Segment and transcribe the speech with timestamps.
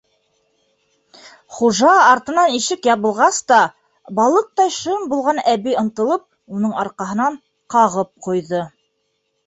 [1.57, 3.61] Хужа артынан ишек ябылғас та,
[4.23, 7.43] балыҡтай шым булған әбей ынтылып, уның арҡаһынан
[7.77, 8.69] ҡағып ҡуйҙы: